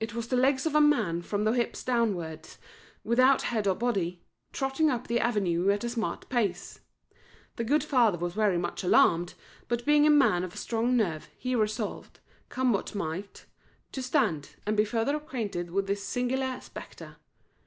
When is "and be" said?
14.64-14.86